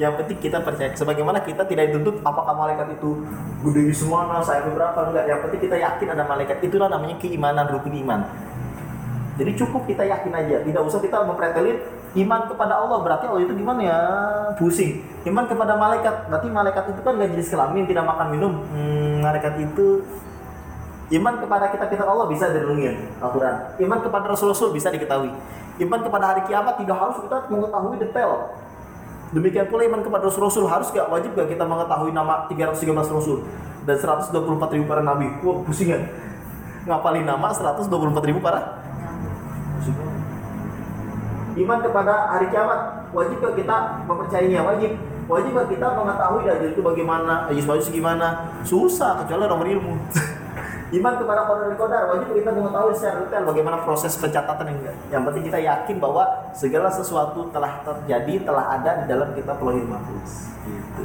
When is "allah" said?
12.80-12.98, 13.28-13.44, 22.06-22.30